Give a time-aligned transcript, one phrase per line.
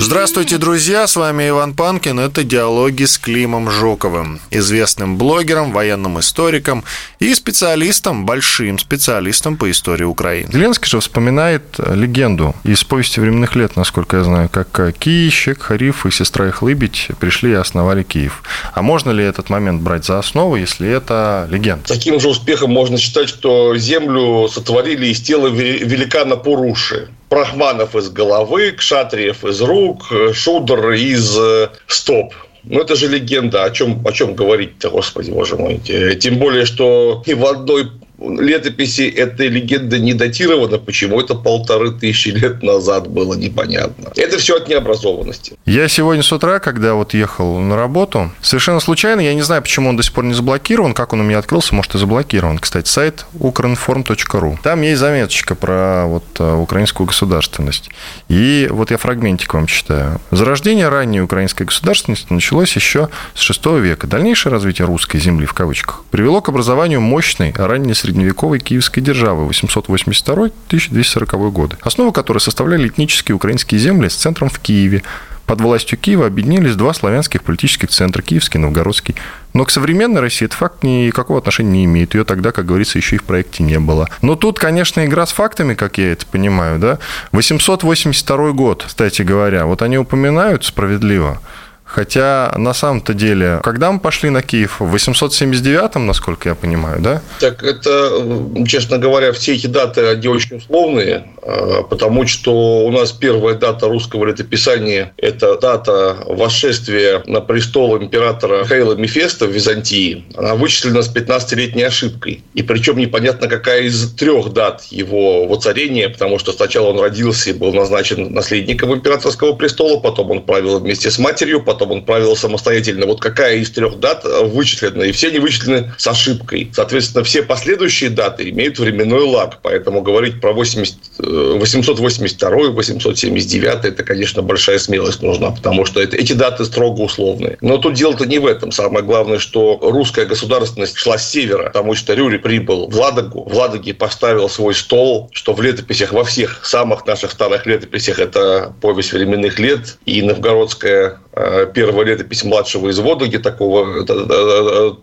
[0.00, 1.08] Здравствуйте, друзья!
[1.08, 2.20] С вами Иван Панкин.
[2.20, 6.84] Это «Диалоги с Климом Жуковым», известным блогером, военным историком
[7.18, 10.52] и специалистом, большим специалистом по истории Украины.
[10.52, 16.12] Зеленский же вспоминает легенду из повести временных лет, насколько я знаю, как Киищик, Хариф и
[16.12, 18.44] сестра их Лыбедь пришли и основали Киев.
[18.72, 21.88] А можно ли этот момент брать за основу, если это легенда?
[21.88, 27.08] Таким же успехом можно считать, что землю сотворили из тела великана Пуруши.
[27.28, 32.34] Прахманов из головы, Кшатриев из рук, Шудр из э, стоп.
[32.64, 33.64] Ну, это же легенда.
[33.64, 35.78] О чем, о чем говорить-то, господи, боже мой.
[35.78, 40.78] Тем более, что ни в одной летописи этой легенды не датирована.
[40.78, 44.10] Почему это полторы тысячи лет назад было непонятно.
[44.16, 45.56] Это все от необразованности.
[45.64, 49.90] Я сегодня с утра, когда вот ехал на работу, совершенно случайно, я не знаю, почему
[49.90, 52.58] он до сих пор не заблокирован, как он у меня открылся, может и заблокирован.
[52.58, 54.58] Кстати, сайт ukrinform.ru.
[54.62, 57.90] Там есть заметочка про вот э, украинскую государственность.
[58.28, 60.20] И вот я фрагментик вам читаю.
[60.30, 64.06] Зарождение ранней украинской государственности началось еще с VI века.
[64.06, 71.50] Дальнейшее развитие русской земли, в кавычках, привело к образованию мощной ранней средневековой киевской державы 882-1240
[71.50, 75.02] годы, основу которой составляли этнические украинские земли с центром в Киеве.
[75.44, 79.14] Под властью Киева объединились два славянских политических центра– Киевский и Новгородский.
[79.54, 82.14] Но к современной России этот факт никакого отношения не имеет.
[82.14, 84.08] Ее тогда, как говорится, еще и в проекте не было.
[84.20, 86.98] Но тут, конечно, игра с фактами, как я это понимаю, да.
[87.32, 91.40] 882 год, кстати говоря, вот они упоминают справедливо,
[91.88, 94.78] Хотя на самом-то деле, когда мы пошли на Киев?
[94.78, 97.22] В 879-м, насколько я понимаю, да?
[97.40, 98.22] Так это,
[98.66, 103.88] честно говоря, все эти даты, они очень условные, а, потому что у нас первая дата
[103.88, 110.26] русского летописания– это дата восшествия на престол императора Михаила Мефеста в Византии.
[110.36, 112.42] Она вычислена с 15-летней ошибкой.
[112.52, 117.54] И причем непонятно, какая из трех дат его воцарения, потому что сначала он родился и
[117.54, 122.34] был назначен наследником императорского престола, потом он правил вместе с матерью, потом потом он правил
[122.36, 123.06] самостоятельно.
[123.06, 125.04] Вот какая из трех дат вычислена?
[125.04, 126.70] И все они вычислены с ошибкой.
[126.74, 129.58] Соответственно, все последующие даты имеют временной лаг.
[129.62, 136.32] Поэтому говорить про 80, 882, 879 это, конечно, большая смелость нужна, потому что это, эти
[136.32, 137.56] даты строго условные.
[137.60, 138.72] Но тут дело-то не в этом.
[138.72, 143.56] Самое главное, что русская государственность шла с севера, потому что Рюрик прибыл в Ладогу, в
[143.56, 149.12] Ладоге поставил свой стол, что в летописях, во всех самых наших старых летописях, это повесть
[149.12, 154.04] временных лет и новгородская э, первая летопись младшего извода, где такого,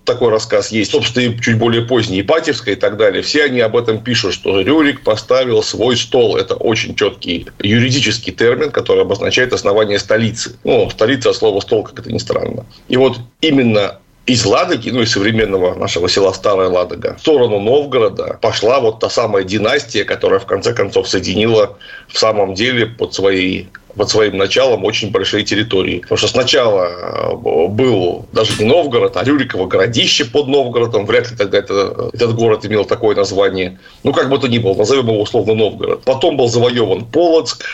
[0.03, 0.91] такой рассказ есть.
[0.91, 3.21] Собственно, и чуть более поздний, Ипатьевская и так далее.
[3.21, 6.37] Все они об этом пишут, что Рюрик поставил свой стол.
[6.37, 10.57] Это очень четкий юридический термин, который обозначает основание столицы.
[10.63, 12.65] Ну, столица от слова стол, как это ни странно.
[12.87, 18.39] И вот именно из Ладоги, ну, из современного нашего села Старая Ладога, в сторону Новгорода
[18.41, 23.69] пошла вот та самая династия, которая в конце концов соединила в самом деле под своей
[23.95, 25.99] под своим началом очень большие территории.
[25.99, 31.05] Потому что сначала э, был даже не Новгород, а Рюриково городище под Новгородом.
[31.05, 33.79] Вряд ли тогда это, этот город имел такое название.
[34.03, 36.03] Ну, как бы то ни было, назовем его условно Новгород.
[36.03, 37.65] Потом был завоеван Полоцк,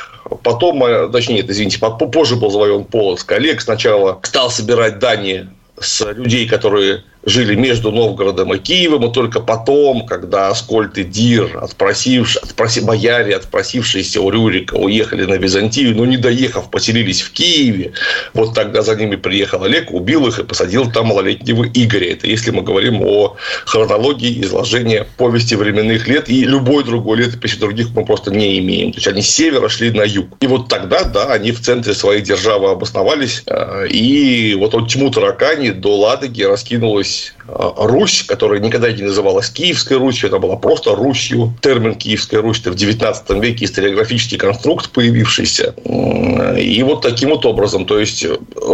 [0.44, 3.31] потом, э, точнее, нет, извините, позже был завоеван Полоцк.
[3.31, 5.48] Олег сначала стал собирать дани
[5.80, 11.58] с людей, которые жили между Новгородом и Киевом, и только потом, когда Аскольд и Дир,
[11.62, 17.94] отпросивши, отпроси, бояре, отпросившиеся у Рюрика, уехали на Византию, но не доехав, поселились в Киеве,
[18.34, 22.12] вот тогда за ними приехал Олег, убил их и посадил там малолетнего Игоря.
[22.12, 27.90] Это если мы говорим о хронологии изложения повести временных лет, и любой другой летописи других
[27.96, 28.92] мы просто не имеем.
[28.92, 30.28] То есть, они с севера шли на юг.
[30.42, 35.69] И вот тогда, да, они в центре своей державы обосновались, э, и вот от Тмутаракани
[35.70, 40.96] до Ладоги раскинулась появилась а, Русь, которая никогда не называлась Киевской Русью, это была просто
[40.96, 41.54] Русью.
[41.62, 45.75] Термин Киевская Русь это в 19 веке историографический конструкт появившийся.
[46.58, 48.25] И вот таким вот образом, то есть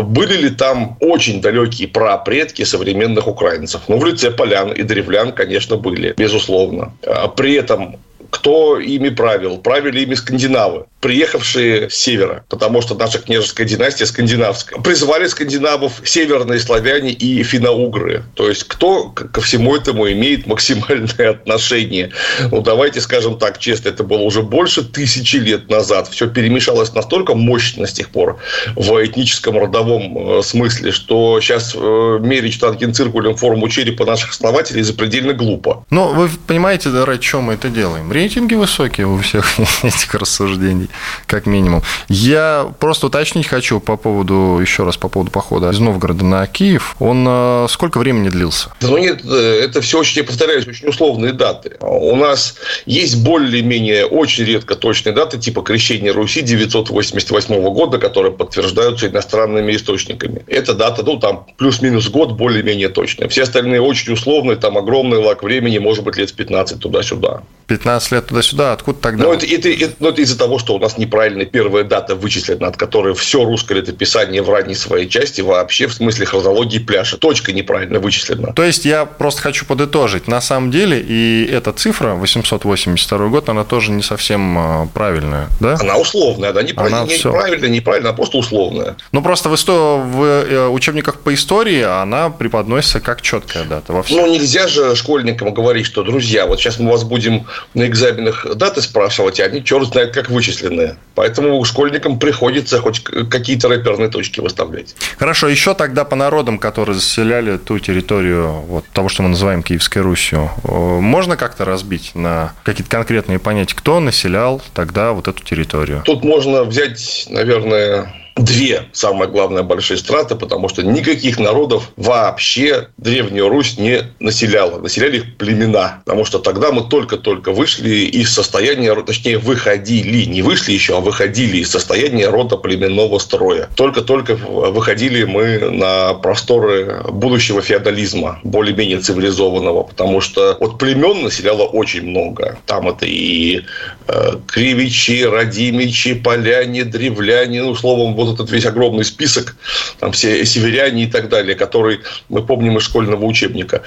[0.03, 3.81] были ли там очень далекие прапредки современных украинцев?
[3.87, 6.93] Ну, в лице полян и древлян, конечно, были, безусловно.
[7.05, 7.97] А при этом
[8.29, 9.57] кто ими правил?
[9.57, 14.81] Правили ими скандинавы, приехавшие с севера, потому что наша княжеская династия скандинавская.
[14.81, 18.23] Призвали скандинавов северные славяне и финно-угры.
[18.35, 22.11] То есть, кто ко всему этому имеет максимальное отношение?
[22.51, 26.07] Ну, давайте скажем так честно, это было уже больше тысячи лет назад.
[26.09, 28.39] Все перемешалось настолько мощно с тех пор
[28.75, 35.33] в этническом родовом э, смысле, что сейчас э, мерить штангенциркулем форму черепа наших основателей запредельно
[35.33, 35.85] глупо.
[35.89, 38.11] Но вы понимаете, да, ради чего мы это делаем?
[38.17, 40.89] Рейтинги высокие у всех этих рассуждений,
[41.27, 41.83] как минимум.
[42.09, 46.95] Я просто уточнить хочу по поводу, еще раз по поводу похода из Новгорода на Киев.
[46.99, 48.71] Он э, сколько времени длился?
[48.81, 51.77] Ну нет, э, это все очень, я повторяюсь, очень условные даты.
[51.79, 52.55] У нас
[52.87, 60.43] есть более-менее очень редко точные даты, типа крещения Руси 988 года, которые подтверждаются иностранными источниками.
[60.47, 63.27] Эта дата, ну, там плюс-минус год более-менее точная.
[63.27, 67.43] Все остальные очень условные, там огромный лак времени, может быть, лет 15 туда-сюда.
[67.67, 69.23] 15 лет туда-сюда, откуда тогда?
[69.25, 72.67] Ну, это, это, это, ну, это из-за того, что у нас неправильная первая дата вычислена,
[72.67, 77.17] от которой все русское летописание в ранней своей части вообще в смысле хронологии пляжа.
[77.17, 78.53] Точка неправильно вычислена.
[78.53, 80.27] То есть, я просто хочу подытожить.
[80.27, 85.77] На самом деле, и эта цифра, 882 год, она тоже не совсем а, правильная, да?
[85.79, 86.87] Она условная, да, неправ...
[86.87, 87.29] она не, все...
[87.29, 88.95] неправильная, неправильная, а просто условная.
[89.11, 89.97] Ну, просто в, исто...
[89.97, 93.91] в э, учебниках по истории она преподносится как четкая дата.
[93.91, 94.17] Во всем.
[94.17, 98.81] Ну, нельзя же школьникам говорить, что, друзья, вот сейчас мы вас будем на экзаменах даты
[98.81, 100.97] спрашивать, а они черт знает как вычисленные.
[101.15, 104.95] Поэтому школьникам приходится хоть какие-то рэперные точки выставлять.
[105.17, 109.99] Хорошо, еще тогда по народам, которые заселяли ту территорию вот, того, что мы называем Киевской
[109.99, 116.03] Русью, можно как-то разбить на какие-то конкретные понятия, кто населял тогда вот эту территорию?
[116.05, 123.49] Тут можно взять, наверное, две, самое главное, большие страты, потому что никаких народов вообще Древнюю
[123.49, 124.79] Русь не населяла.
[124.79, 126.01] Населяли их племена.
[126.05, 131.57] Потому что тогда мы только-только вышли из состояния, точнее, выходили, не вышли еще, а выходили
[131.57, 133.69] из состояния рода племенного строя.
[133.75, 142.03] Только-только выходили мы на просторы будущего феодализма, более-менее цивилизованного, потому что от племен населяло очень
[142.03, 142.57] много.
[142.65, 143.61] Там это и
[144.07, 149.55] э, кривичи, радимичи, поляне, древляне, ну, словом, вот вот этот весь огромный список,
[149.99, 153.81] там все северяне и так далее, который мы помним из школьного учебника.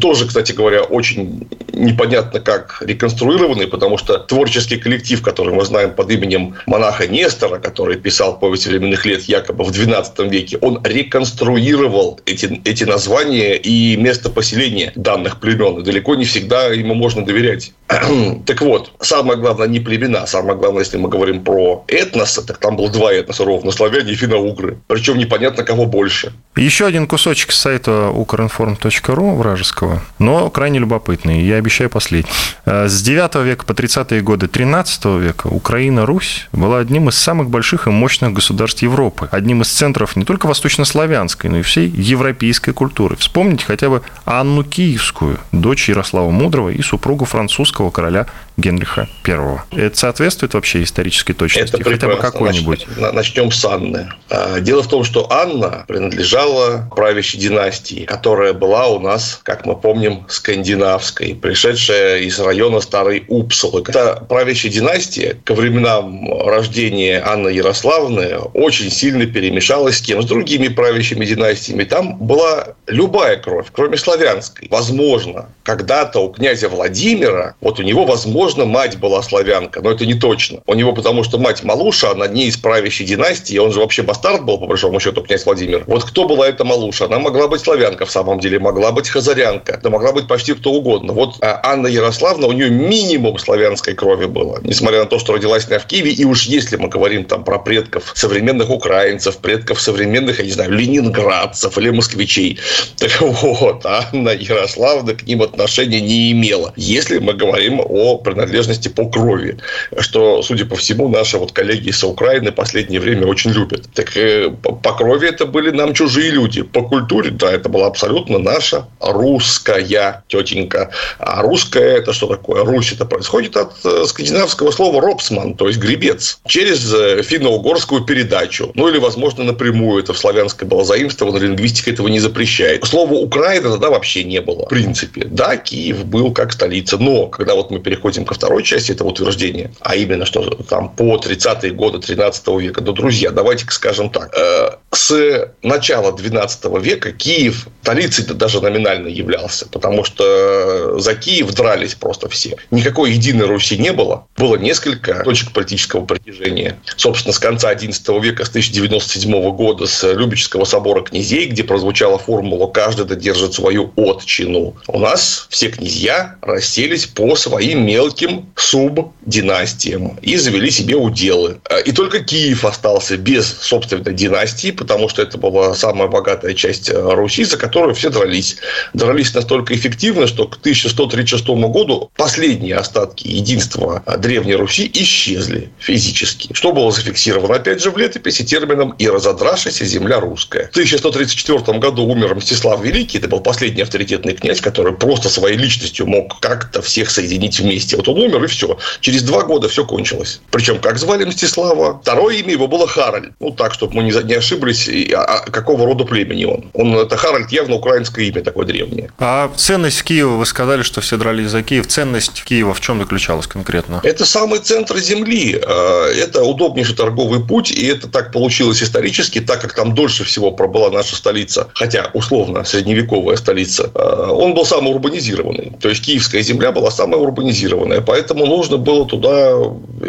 [0.00, 6.10] Тоже, кстати говоря, очень непонятно как реконструированный, потому что творческий коллектив, который мы знаем под
[6.10, 12.60] именем монаха Нестора, который писал повесть временных лет якобы в XII веке, он реконструировал эти,
[12.64, 15.78] эти названия и место поселения данных племен.
[15.78, 17.72] И далеко не всегда ему можно доверять.
[18.46, 22.76] так вот, самое главное не племена, самое главное, если мы говорим про этносы, так там
[22.76, 24.78] было два этноса ровно, славяне и финно-угры.
[24.86, 26.32] Причем непонятно, кого больше.
[26.54, 31.42] Еще один кусочек с сайта ukrinform.ru вражеского, но крайне любопытный.
[31.42, 32.30] Я обещаю последний.
[32.64, 37.88] Э, с 9 века по 30-е годы 13 века Украина-Русь была одним из самых больших
[37.88, 39.28] и мощных государств Европы.
[39.32, 43.16] Одним из центров не только восточнославянской, но и всей европейской культуры.
[43.16, 48.26] Вспомните хотя бы Анну Киевскую, дочь Ярослава Мудрого и супругу французского короля
[48.56, 49.58] Генриха I.
[49.72, 51.74] Это соответствует вообще исторической точности?
[51.74, 52.86] Это хотя бы какой-нибудь?
[52.96, 54.10] Начнем с Анны.
[54.28, 59.74] А, дело в том, что Анна принадлежала правящей династии, которая была у нас, как мы
[59.74, 63.82] помним, скандинавской, пришедшая из района Старой Упсулы.
[63.86, 70.22] Эта правящая династия ко временам рождения Анны Ярославны очень сильно перемешалась с кем?
[70.22, 71.84] С другими правящими династиями.
[71.84, 74.68] Там была любая кровь, кроме славянской.
[74.70, 80.14] Возможно, когда-то у князя Владимира, вот у него, возможно, мать была славянка, но это не
[80.14, 80.60] точно.
[80.66, 84.44] У него потому что мать Малуша, она не из правящей династии, он же вообще бастард
[84.44, 85.84] был, по большому счету, князь Владимир.
[85.86, 87.06] Вот кто была эта Малуша?
[87.06, 90.72] Она могла быть славянка в самом деле, могла быть хазарянка, да могла быть почти кто
[90.72, 91.12] угодно.
[91.12, 95.66] Вот а Анна Ярославна, у нее минимум славянской крови было, несмотря на то, что родилась
[95.68, 100.38] она в Киеве, и уж если мы говорим там про предков современных украинцев, предков современных,
[100.38, 102.58] я не знаю, ленинградцев или москвичей,
[102.96, 106.72] так вот, Анна Ярославна к ним отношения не имела.
[106.76, 109.58] Если мы говорим о принадлежности по крови,
[109.98, 113.88] что, судя по всему, наши вот коллеги из Украины последнее время очень любят.
[113.94, 116.62] Так э, по крови это были нам чужие люди.
[116.62, 120.90] По культуре, да, это была абсолютно наша русская тетенька.
[121.18, 122.64] А русская это что такое?
[122.64, 126.40] Русь это происходит от э, скандинавского слова робсман, то есть гребец.
[126.46, 128.72] Через э, финно-угорскую передачу.
[128.74, 130.02] Ну или, возможно, напрямую.
[130.02, 132.84] Это в славянской было заимствовано, лингвистика этого не запрещает.
[132.84, 134.66] Слова Украина тогда вообще не было.
[134.66, 135.24] В принципе.
[135.24, 136.98] Да, Киев был как столица.
[136.98, 141.16] Но, когда вот мы переходим ко второй части этого утверждения, а именно, что там по
[141.16, 147.68] 30-е годы 13 века, да, друзья, давайте скажем так, э, с начала 12 века Киев
[147.82, 152.56] столицей даже номинально являлся, потому что за Киев дрались просто все.
[152.70, 154.26] Никакой единой Руси не было.
[154.36, 156.78] Было несколько точек политического притяжения.
[156.96, 162.66] Собственно, с конца 11 века, с 1097 года, с Любического собора князей, где прозвучала формула
[162.68, 164.76] «каждый додержит свою отчину».
[164.86, 171.60] У нас все князья расселись по своим мелким субдинастиям и завели себе уделы.
[171.84, 176.94] И только Киев остался без собственной династии, потому что это была самая богатая часть э,
[176.94, 178.56] Руси, за которую все дрались.
[178.92, 186.50] Дрались настолько эффективно, что к 1136 году последние остатки единства Древней Руси исчезли физически.
[186.52, 190.66] Что было зафиксировано, опять же, в летописи термином «и разодравшаяся земля русская».
[190.68, 196.06] В 1134 году умер Мстислав Великий, это был последний авторитетный князь, который просто своей личностью
[196.06, 197.96] мог как-то всех соединить вместе.
[198.02, 198.78] Вот он умер, и все.
[199.00, 200.40] Через два года все кончилось.
[200.50, 202.00] Причем, как звали Мстислава?
[202.02, 203.32] Второе имя его было Харальд.
[203.38, 206.64] Ну, так, чтобы мы не ошиблись, а, а какого рода племени он.
[206.72, 209.10] Он это Харальд явно украинское имя такое древнее.
[209.18, 211.86] А ценность Киева, вы сказали, что все дрались за Киев.
[211.86, 214.00] Ценность Киева в чем заключалась конкретно?
[214.02, 215.60] Это самый центр земли.
[215.64, 220.50] А, это удобнейший торговый путь, и это так получилось исторически, так как там дольше всего
[220.50, 225.72] пробыла наша столица, хотя условно средневековая столица, а, он был самый урбанизированный.
[225.80, 229.54] То есть Киевская земля была самая урбанизированная, поэтому нужно было туда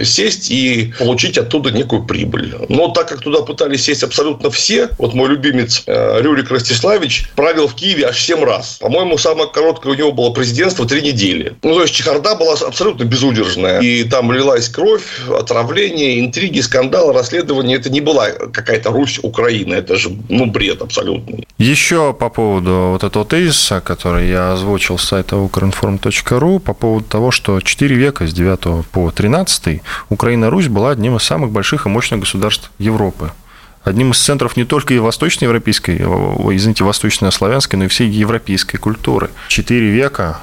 [0.04, 2.56] сесть и получить оттуда некую прибыль.
[2.70, 7.68] Но так как туда пытались сесть абсолютно все, вот мой любимец э, Рюрик Ростиславич правил
[7.68, 8.78] в Киеве аж 7 раз.
[8.80, 11.56] По-моему, самое короткое у него было президентство 3 недели.
[11.64, 13.80] Ну, то есть, чехарда была абсолютно безудержная.
[13.82, 17.76] И там лилась кровь, отравление, интриги, скандалы, расследования.
[17.76, 19.76] Это не была какая-то Русь Украина.
[19.76, 21.48] Это же, ну, бред абсолютный.
[21.58, 27.32] Еще по поводу вот этого тезиса, который я озвучил с сайта ukrinform.ru, по поводу того,
[27.32, 32.20] что 4 века с 9 по 13 Украина-Русь была одним из самых больших и мощных
[32.20, 33.32] государств Европы
[33.84, 39.30] одним из центров не только и восточноевропейской, извините, восточно-славянской, но и всей европейской культуры.
[39.50, 40.40] Четыре века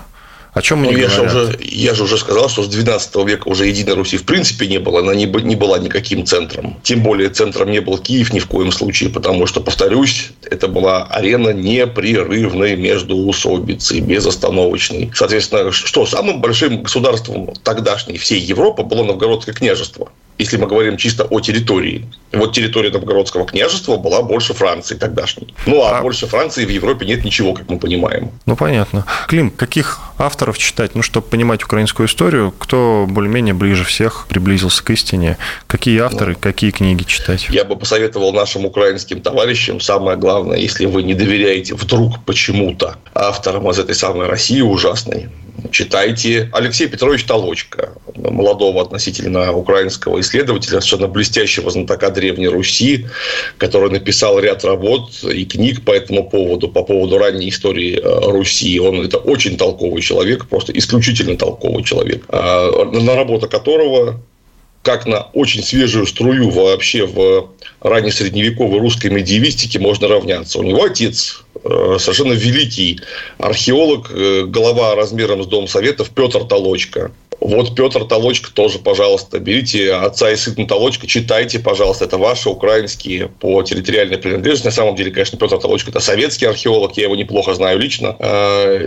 [0.53, 3.49] о чем мы ну, я Же уже, я же уже сказал, что с 12 века
[3.49, 5.01] уже Единой Руси в принципе не было.
[5.01, 6.77] Она не, не была никаким центром.
[6.83, 11.05] Тем более центром не был Киев ни в коем случае, потому что, повторюсь, это была
[11.05, 15.13] арена непрерывной междуусобицы, безостановочной.
[15.15, 20.11] Соответственно, что самым большим государством тогдашней всей Европы было Новгородское княжество
[20.41, 22.07] если мы говорим чисто о территории.
[22.33, 25.55] Вот территория Новгородского княжества была больше Франции тогдашней.
[25.67, 28.31] Ну, а, а больше Франции в Европе нет ничего, как мы понимаем.
[28.47, 29.05] Ну, понятно.
[29.29, 30.95] Клим, каких авторов читать?
[30.95, 35.37] Ну, чтобы понимать украинскую историю, кто более-менее ближе всех приблизился к истине?
[35.67, 37.49] Какие авторы, ну, какие книги читать?
[37.51, 43.69] Я бы посоветовал нашим украинским товарищам, самое главное, если вы не доверяете вдруг почему-то авторам
[43.71, 45.29] из этой самой России ужасной,
[45.71, 53.07] читайте Алексей Петрович Толочка, молодого относительно украинского исследователя, совершенно блестящего знатока Древней Руси,
[53.59, 58.79] который написал ряд работ и книг по этому поводу, по поводу ранней истории э, Руси.
[58.81, 64.21] Он это очень толковый человек, просто исключительно толковый человек, а, на работу которого
[64.83, 70.59] как на очень свежую струю вообще в раннесредневековой русской медиевистике можно равняться.
[70.59, 73.01] У него отец Э, совершенно великий
[73.39, 77.11] археолог, э, голова размером с Дом Советов Петр Толочка.
[77.41, 83.29] Вот Петр Толочка тоже, пожалуйста, берите отца и сына Толочка, читайте, пожалуйста, это ваши украинские
[83.29, 84.67] по территориальной принадлежности.
[84.67, 88.15] На самом деле, конечно, Петр Толочка– это советский археолог, я его неплохо знаю лично.
[88.19, 88.79] Э,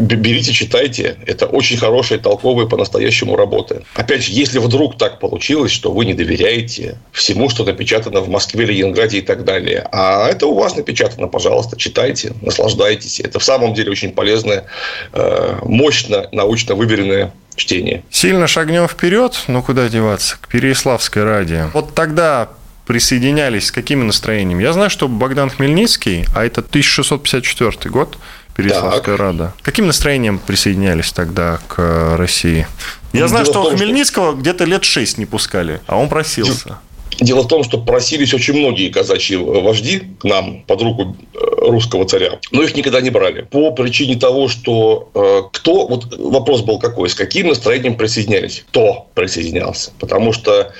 [0.00, 1.16] берите, читайте.
[1.26, 3.84] Это очень хорошие, толковые по-настоящему работы.
[3.94, 8.64] Опять же, если вдруг так получилось, что вы не доверяете всему, что напечатано в Москве,
[8.64, 13.20] Ленинграде и так далее, а это у вас напечатано, пожалуйста, читайте, наслаждайтесь.
[13.20, 14.64] Это в самом деле очень полезное,
[15.12, 18.04] э, мощно, научно выверенное чтение.
[18.10, 21.64] Сильно шагнем вперед, но куда деваться, к Переяславской ради.
[21.72, 22.48] Вот тогда
[22.86, 24.62] присоединялись с какими настроениями?
[24.62, 28.18] Я знаю, что Богдан Хмельницкий, а это 1654 год,
[28.54, 29.20] Переяславская так.
[29.20, 29.54] Рада.
[29.62, 32.66] Каким настроением присоединялись тогда к России?
[33.12, 34.40] Я ну, знаю, что том, Хмельницкого что...
[34.40, 36.78] где-то лет шесть не пускали, а он просился.
[37.20, 41.38] Дело в том, что просились очень многие казачьи вожди к нам под руку э,
[41.70, 43.42] русского царя, но их никогда не брали.
[43.42, 48.64] По причине того, что э, кто, вот вопрос был какой, с каким настроением присоединялись?
[48.68, 49.92] Кто присоединялся?
[49.98, 50.72] Потому что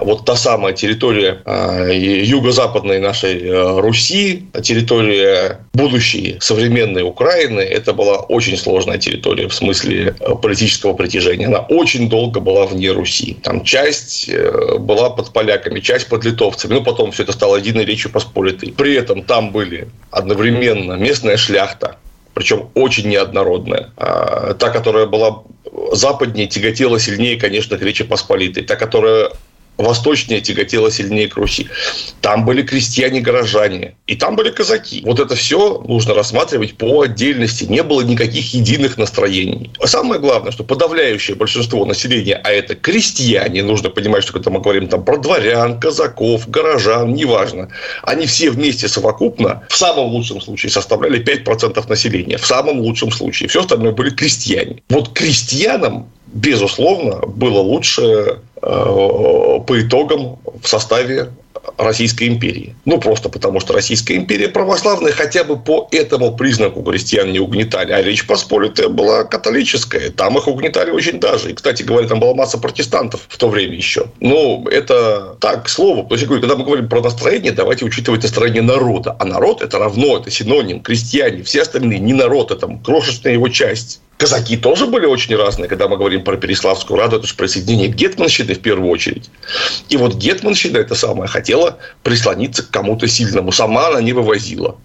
[0.00, 1.90] вот та самая территория э,
[2.24, 10.14] юго-западной нашей э, Руси, территория будущей современной Украины, это была очень сложная территория в смысле
[10.18, 11.46] э, политического притяжения.
[11.46, 13.36] Она очень долго была вне Руси.
[13.42, 16.74] Там часть э, была под поляками, часть под литовцами.
[16.74, 18.72] Ну, потом все это стало единой речью посполитой.
[18.72, 21.96] При этом там были одновременно местная шляхта,
[22.32, 23.90] причем очень неоднородная.
[23.96, 25.42] Та, которая была
[25.92, 28.62] западнее, тяготела сильнее, конечно, к Речи Посполитой.
[28.62, 29.30] Та, которая
[29.78, 31.68] восточнее тяготела сильнее к Руси.
[32.20, 35.02] Там были крестьяне-горожане, и там были казаки.
[35.04, 37.64] Вот это все нужно рассматривать по отдельности.
[37.64, 39.70] Не было никаких единых настроений.
[39.80, 44.60] А самое главное, что подавляющее большинство населения, а это крестьяне, нужно понимать, что когда мы
[44.60, 47.68] говорим там про дворян, казаков, горожан, неважно,
[48.02, 52.36] они все вместе совокупно в самом лучшем случае составляли 5% населения.
[52.36, 53.48] В самом лучшем случае.
[53.48, 54.82] Все остальное были крестьяне.
[54.88, 61.28] Вот крестьянам безусловно, было лучше по итогам в составе
[61.76, 62.74] Российской империи.
[62.84, 67.92] Ну, просто потому, что Российская империя православная хотя бы по этому признаку крестьян не угнетали.
[67.92, 70.10] А Речь Посполитая была католическая.
[70.10, 71.50] Там их угнетали очень даже.
[71.50, 74.06] И, кстати говоря, там была масса протестантов в то время еще.
[74.20, 76.04] Ну, это так, к слову.
[76.04, 79.16] То есть, когда мы говорим про настроение, давайте учитывать настроение народа.
[79.18, 80.80] А народ– это равно, это синоним.
[80.80, 84.00] Крестьяне, все остальные не народ, это крошечная его часть.
[84.18, 87.94] Казаки тоже были очень разные, когда мы говорим про Переславскую Раду, это же присоединение к
[87.94, 89.30] Гетманщине в первую очередь.
[89.88, 93.52] И вот Гетманщина, это самое, хотела прислониться к кому-то сильному.
[93.52, 94.76] Сама она не вывозила.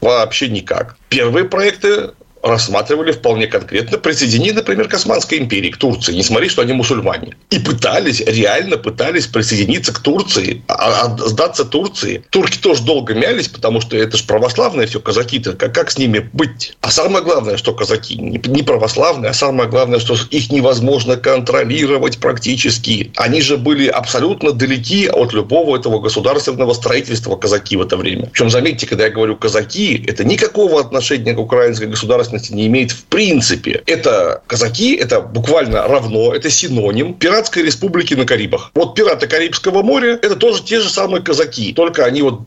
[0.00, 0.96] Вообще никак.
[1.10, 6.72] Первые проекты рассматривали вполне конкретно присоединение, например, к Османской империи, к Турции, несмотря что они
[6.72, 7.36] мусульмане.
[7.50, 12.24] И пытались, реально пытались присоединиться к Турции, а, а сдаться Турции.
[12.30, 16.28] Турки тоже долго мялись, потому что это же православные все казаки-то, как, как с ними
[16.32, 16.76] быть?
[16.80, 22.18] А самое главное, что казаки не, не православные, а самое главное, что их невозможно контролировать
[22.18, 23.12] практически.
[23.16, 28.26] Они же были абсолютно далеки от любого этого государственного строительства казаки в это время.
[28.32, 32.92] Причем, заметьте, когда я говорю казаки, это никакого отношения к украинской государственной государственности не имеет
[32.92, 33.82] в принципе.
[33.86, 38.70] Это казаки, это буквально равно, это синоним пиратской республики на Карибах.
[38.74, 42.40] Вот пираты Карибского моря– это тоже те же самые казаки, только они вот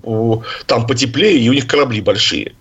[0.68, 2.54] там потеплее, и у них корабли большие.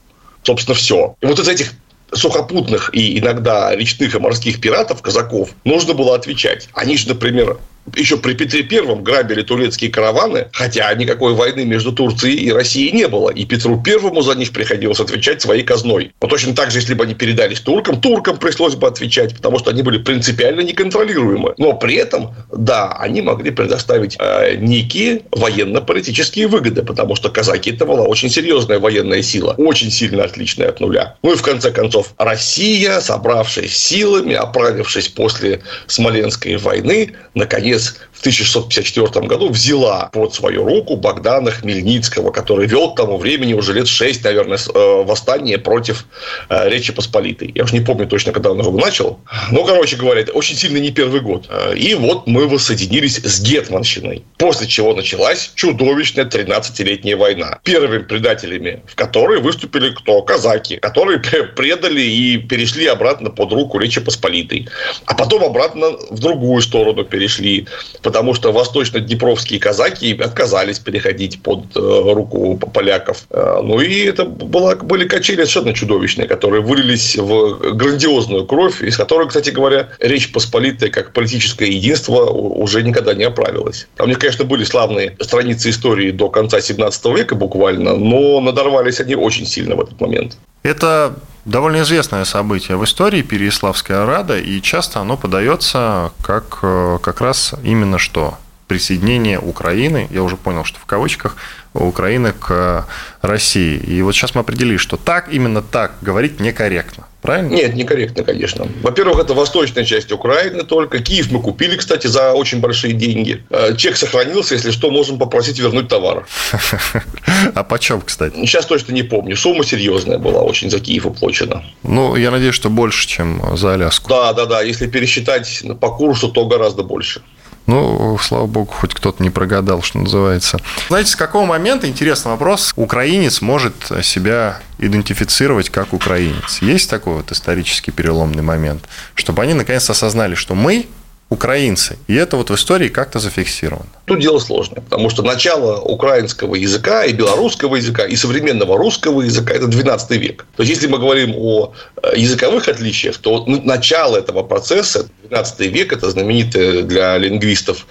[0.43, 1.15] Собственно, все.
[1.21, 1.73] И вот из этих
[2.13, 6.69] сухопутных и иногда речных и морских пиратов, казаков, нужно было отвечать.
[6.73, 7.59] Они же, например,
[7.97, 13.09] еще при Петре Первом грабили турецкие караваны, хотя никакой войны между Турцией и Россией не
[13.09, 13.31] было.
[13.31, 16.13] И Петру Первому за них приходилось отвечать своей казной.
[16.21, 19.71] Но точно так же, если бы они передались туркам, туркам пришлось бы отвечать, потому что
[19.71, 21.55] они были принципиально неконтролируемы.
[21.59, 27.87] Но при этом, да, они могли предоставить э, некие военно-политические выгоды, потому что казаки это
[27.87, 31.17] была очень серьезная военная сила, очень сильно отличная от нуля.
[31.23, 38.21] Ну и в конце концов, Россия, собравшись силами, оправившись после Смоленской войны, наконец наконец, в
[38.21, 43.89] 1654 году взяла под свою руку Богдана Хмельницкого, который вел к тому времени уже лет
[43.89, 46.07] шесть, наверное, э, восстание против
[46.49, 47.53] э, Речи Посполитой.
[47.55, 49.21] Я уж не помню точно, когда он его начал.
[49.51, 51.47] Но, короче говоря, это очень сильно не первый год.
[51.49, 54.23] Э, и вот мы воссоединились с Гетманщиной.
[54.37, 57.59] После чего началась чудовищная 13-летняя война.
[57.65, 60.23] Первыми предателями, в которой выступили кто?
[60.23, 61.19] Казаки, которые
[61.57, 64.69] предали и перешли обратно под руку Речи Посполитой.
[65.07, 67.60] А потом обратно в другую сторону перешли
[68.03, 73.25] потому что восточно-днепровские казаки отказались переходить под э, руку поляков.
[73.31, 78.97] Э, ну и это была, были качели совершенно чудовищные, которые вылились в грандиозную кровь, из
[78.97, 83.87] которой, кстати говоря, Речь Посполитая как политическое единство уже никогда не оправилась.
[83.97, 89.01] Там у них, конечно, были славные страницы истории до конца 17 века буквально, но надорвались
[89.01, 90.37] они очень сильно в этот момент.
[90.63, 97.21] Это довольно известное событие в истории Переяславская Рада, и часто оно подается как э, как
[97.21, 98.39] раз именно что?
[98.71, 101.37] Присоединение Украины, я уже понял, что в кавычках,
[101.75, 102.87] Украины к
[103.21, 103.77] России.
[103.79, 107.09] И вот сейчас мы определили, что так, именно так говорить некорректно.
[107.21, 107.53] Правильно?
[107.53, 108.69] Нет, некорректно, конечно.
[108.81, 111.01] Во-первых, это восточная часть Украины только.
[111.01, 113.45] Киев мы купили, кстати, за очень большие деньги.
[113.51, 116.29] Э, чек сохранился, если что, можем попросить вернуть товар.
[117.55, 118.37] А почем, кстати?
[118.37, 119.37] Сейчас точно не помню.
[119.37, 121.65] Сумма серьезная была очень за Киев уплачена.
[121.83, 124.09] Ну, я надеюсь, что больше, чем за Аляску.
[124.09, 124.63] Да, да, да.
[124.63, 127.23] Если пересчитать по курсу, то гораздо больше.
[127.67, 130.59] Ну, слава богу, хоть кто-то не прогадал, что называется.
[130.89, 136.59] Знаете, с какого момента, интересный вопрос, украинец может себя идентифицировать как украинец?
[136.63, 138.83] Есть такой вот исторический переломный момент,
[139.15, 140.87] чтобы они наконец осознали, что мы
[141.31, 141.97] украинцы.
[142.09, 143.87] И это вот в истории как-то зафиксировано.
[144.05, 149.55] Тут дело сложное, потому что начало украинского языка и белорусского языка и современного русского языка–
[149.55, 150.45] это 12 век.
[150.57, 155.93] То есть, если мы говорим о э, языковых отличиях, то начало этого процесса, 12 век–
[155.95, 157.87] это знаменитое для лингвистов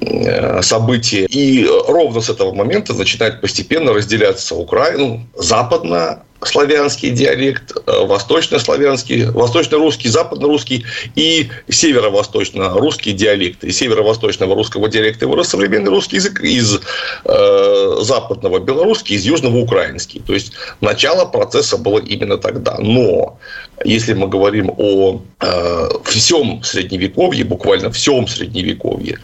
[0.00, 1.26] э, событие.
[1.26, 10.08] И ровно с этого момента начинает постепенно разделяться Украину западно славянский диалект, э, восточнославянский, восточно-русский,
[10.08, 10.84] западно-русский
[11.16, 13.64] и северо-восточно-русский диалект.
[13.64, 16.80] Из северо-восточного русского диалекта вырос современный русский язык, из
[17.24, 20.20] э, западного белорусский, из южного украинский.
[20.20, 22.76] То есть, начало процесса было именно тогда.
[22.78, 23.38] Но
[23.84, 29.18] если мы говорим о э, всем средневековье, буквально всем средневековье,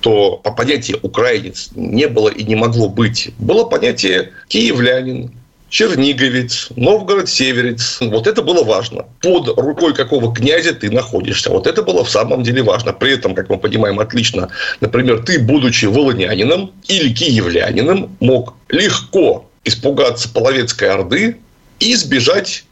[0.00, 3.30] то по понятию украинец не было и не могло быть.
[3.38, 5.32] Было понятие киевлянин,
[5.70, 7.98] Черниговец, Новгород-Северец.
[8.00, 9.04] Вот это было важно.
[9.20, 11.50] Под рукой какого князя ты находишься.
[11.50, 12.92] Вот это было в самом деле важно.
[12.92, 14.48] При этом, как мы понимаем отлично,
[14.80, 21.36] например, ты, будучи волонянином или киевлянином, мог легко испугаться половецкой орды
[21.80, 22.64] и сбежать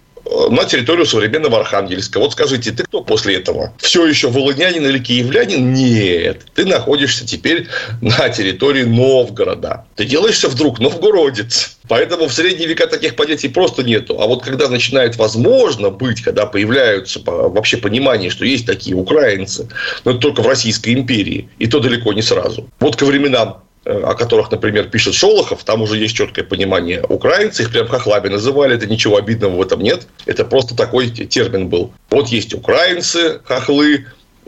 [0.51, 2.19] на территорию современного Архангельска.
[2.19, 3.73] Вот скажите, ты кто после этого?
[3.79, 5.73] Все еще волынянин или киевлянин?
[5.73, 6.43] Нет.
[6.55, 7.69] Ты находишься теперь
[8.01, 9.85] на территории Новгорода.
[9.97, 11.77] Ты делаешься вдруг новгородец.
[11.89, 14.21] Поэтому в средние века таких понятий просто нету.
[14.21, 19.69] А вот когда начинает возможно быть, когда появляются вообще понимание, что есть такие украинцы,
[20.05, 22.69] но это только в Российской империи, и то далеко не сразу.
[22.81, 27.63] Вот ко временам Э, о которых, например, пишет Шолохов, там уже есть четкое понимание украинцы,
[27.63, 31.93] их прям хохлами называли, это ничего обидного в этом нет, это просто такой термин был.
[32.11, 34.07] Вот есть украинцы, хохлы,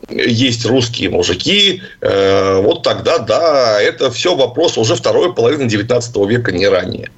[0.08, 6.52] есть русские мужики, э, вот тогда, да, это все вопрос уже второй половины 19 века,
[6.52, 7.10] не ранее.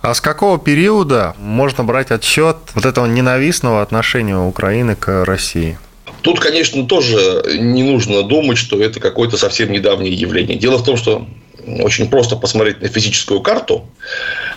[0.00, 5.76] А с какого периода можно брать отсчет вот этого ненавистного отношения Украины к России?
[6.22, 10.56] Тут, конечно, тоже не нужно думать, что это какое-то совсем недавнее явление.
[10.56, 11.26] Дело в том, что
[11.80, 13.86] очень просто посмотреть на физическую карту,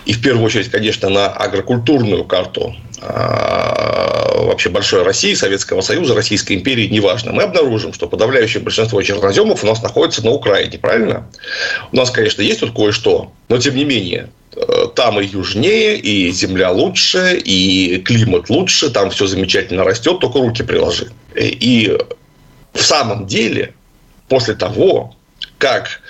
[0.04, 6.54] и в первую очередь, конечно, на агрокультурную карту а, вообще большой России, Советского Союза, Российской
[6.54, 11.28] империи, неважно, мы обнаружим, что подавляющее большинство черноземов у нас находится на Украине, правильно?
[11.90, 16.30] У нас, конечно, есть тут кое-что, но тем не менее, э, там и южнее, и
[16.30, 21.10] земля лучше, и климат лучше, там все замечательно растет, только руки приложи.
[21.34, 21.98] И
[22.72, 23.74] в самом деле,
[24.28, 25.14] после того,
[25.58, 26.00] как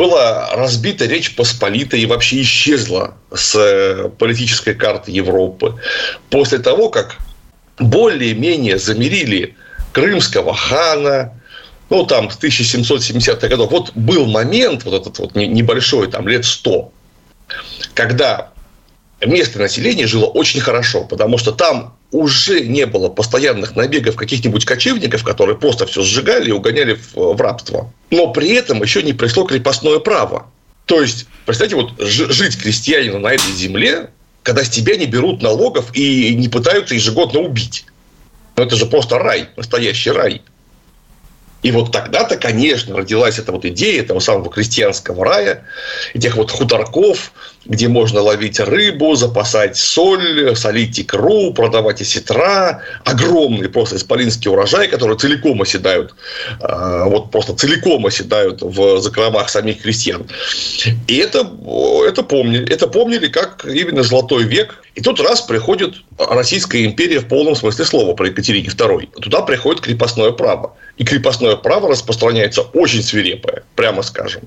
[0.00, 5.78] была разбита Речь Посполитая и вообще исчезла с э, политической карты Европы.
[6.30, 7.18] После того, как
[7.78, 9.56] более-менее замерили
[9.92, 11.34] крымского хана,
[11.90, 13.70] ну, там, с 1770-х годов.
[13.70, 16.92] Вот был момент, вот этот вот небольшой, там, лет 100,
[17.92, 18.52] когда
[19.20, 25.24] местное население жило очень хорошо, потому что там уже не было постоянных набегов каких-нибудь кочевников,
[25.24, 27.92] которые просто все сжигали и угоняли в, в рабство.
[28.10, 30.50] Но при этом еще не пришло крепостное право.
[30.86, 34.10] То есть, представьте, вот жить крестьянину на этой земле,
[34.42, 37.84] когда с тебя не берут налогов и не пытаются ежегодно убить.
[38.56, 40.42] Ну, это же просто рай, настоящий рай.
[41.62, 45.64] И вот тогда-то, конечно, родилась эта вот идея этого самого крестьянского рая,
[46.14, 47.32] этих вот хуторков,
[47.66, 52.82] где можно ловить рыбу, запасать соль, солить икру, продавать осетра.
[53.04, 56.14] Огромный просто исполинский урожай, который целиком оседают,
[56.60, 60.26] а, вот просто целиком оседают в закромах самих крестьян.
[61.06, 61.50] И это,
[62.06, 64.82] это, помнили, это помнили как именно золотой век.
[64.94, 69.20] И тут раз приходит Российская империя в полном смысле слова про Екатерине II.
[69.20, 70.74] Туда приходит крепостное право.
[70.96, 74.42] И крепостное право распространяется очень свирепое, прямо скажем.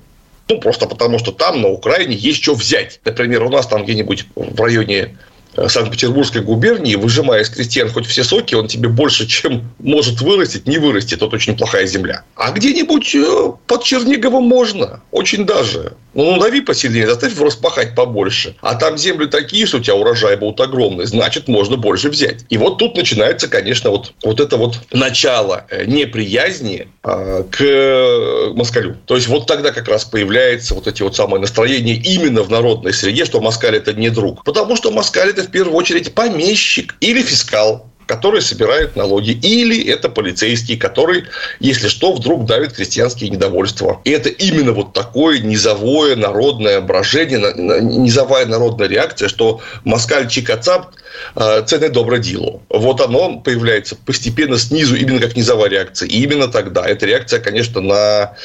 [0.50, 3.00] Ну, просто потому, что там, на Украине, есть что взять.
[3.06, 5.16] Например, у нас там где-нибудь в районе
[5.56, 10.68] Э, Санкт-Петербургской губернии, выжимая из крестьян хоть все соки, он тебе больше, чем может вырастить,
[10.68, 11.22] не вырастет.
[11.22, 12.24] Это очень плохая земля.
[12.36, 15.02] А где-нибудь э, под Черниговым можно.
[15.12, 15.94] Очень даже.
[16.14, 18.56] Ну, ну надави посильнее, заставь его распахать побольше.
[18.62, 21.06] А там земли такие, что у тебя урожай будут огромный.
[21.06, 22.46] Значит, можно больше взять.
[22.50, 28.98] И вот тут начинается, конечно, вот, вот это вот начало э, неприязни э, к москалю.
[29.06, 32.94] То есть, вот тогда как раз появляются вот эти вот самые настроения именно в народной
[32.94, 34.44] среде, что москаль это не друг.
[34.44, 40.10] Потому что москаль это в первую очередь помещик или фискал который собирает налоги, или это
[40.10, 41.26] полицейский, который,
[41.60, 44.02] если что, вдруг давит крестьянские недовольства.
[44.04, 47.40] И это именно вот такое низовое народное брожение,
[47.82, 50.92] низовая народная реакция, что москаль Чикацап
[51.36, 52.62] э, цены добродилу.
[52.70, 56.08] Вот оно появляется постепенно снизу, именно как низовая реакция.
[56.08, 56.86] И именно тогда.
[56.86, 58.36] эта реакция, конечно, на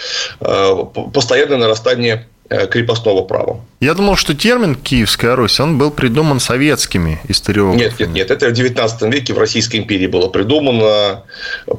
[0.40, 3.60] э, постоянное нарастание крепостного права.
[3.80, 7.82] Я думал, что термин «Киевская Русь», он был придуман советскими историографами.
[7.82, 8.30] Нет, нет, нет.
[8.30, 11.24] Это в 19 веке в Российской империи было придумано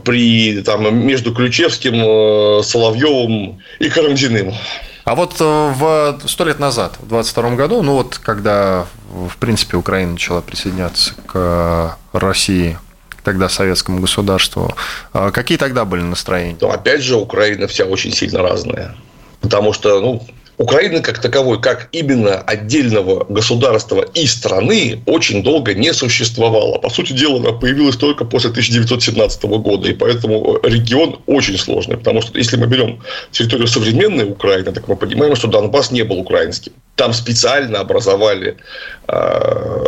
[0.04, 4.54] при, там, между Ключевским, э, Соловьевым и Карамзиным.
[5.06, 9.76] А вот э, в сто лет назад, в 22 году, ну вот когда, в принципе,
[9.78, 12.78] Украина начала присоединяться к России,
[13.24, 14.74] тогда советскому государству,
[15.34, 16.58] какие тогда были настроения?
[16.62, 18.96] Ну, опять же, Украина вся очень сильно разная.
[19.42, 20.26] Потому что, ну,
[20.60, 26.78] Украины как таковой, как именно отдельного государства и страны, очень долго не существовало.
[26.80, 31.96] По сути дела, она появилась только после 1917 года, и поэтому регион очень сложный.
[31.96, 36.20] Потому что если мы берем территорию современной Украины, так мы понимаем, что Донбасс не был
[36.20, 36.74] украинским.
[36.96, 38.58] Там специально образовали
[39.08, 39.86] э,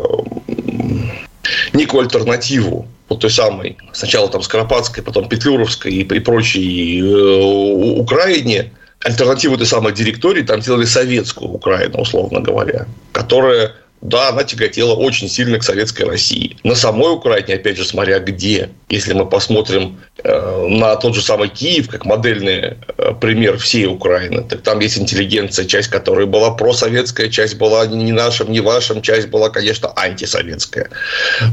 [1.74, 8.72] некую альтернативу вот той самой, сначала там Скоропадской, потом Петлюровской и, и прочей э, Украине,
[9.04, 15.30] альтернативу этой самой директории там делали советскую Украину, условно говоря, которая да, она тяготела очень
[15.30, 16.58] сильно к советской России.
[16.64, 18.70] На самой Украине, опять же, смотря где.
[18.90, 24.44] Если мы посмотрим э, на тот же самый Киев, как модельный э, пример всей Украины,
[24.44, 29.28] так там есть интеллигенция, часть которой была просоветская, часть была не нашим, не вашим, часть
[29.28, 30.90] была, конечно, антисоветская.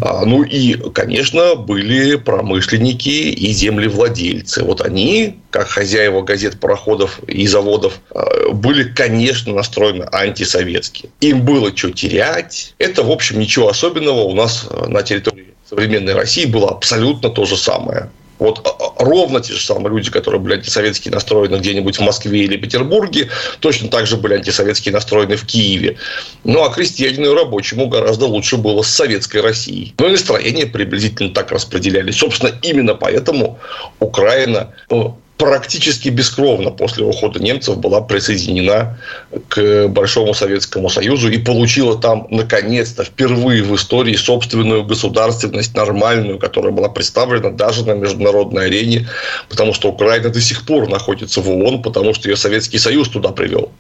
[0.01, 4.65] А, ну и, конечно, были промышленники и землевладельцы.
[4.65, 11.11] Вот они, как хозяева газет, пароходов и заводов, э, были, конечно, настроены антисоветски.
[11.21, 12.38] Им было что терять.
[12.79, 17.45] Это, в общем, ничего особенного у нас э, на территории современной России было абсолютно то
[17.45, 18.11] же самое.
[18.39, 22.45] Вот а, а, ровно те же самые люди, которые были антисоветски настроены где-нибудь в Москве
[22.45, 23.29] или Петербурге,
[23.61, 25.99] точно так же были антисоветски настроены в Киеве.
[26.45, 29.95] Ну, а крестьянину и рабочему гораздо лучше было с советской Россией.
[29.99, 32.17] Но ну, и настроения приблизительно так распределялись.
[32.17, 33.59] Собственно, именно поэтому
[33.99, 34.73] Украина
[35.39, 38.99] практически бескровно после ухода немцев была присоединена
[39.49, 46.73] к Большому Советскому Союзу и получила там, наконец-то, впервые в истории собственную государственность нормальную, которая
[46.73, 49.09] была представлена даже на международной арене,
[49.49, 53.31] потому что Украина до сих пор находится в ООН, потому что ее Советский Союз туда
[53.31, 53.71] привел.